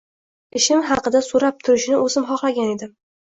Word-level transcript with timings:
Ishim 0.59 0.79
haqida 0.91 1.21
so’rab 1.27 1.61
turishini 1.67 2.01
o‘zim 2.07 2.27
xohlagan 2.31 2.73
edim. 2.73 2.97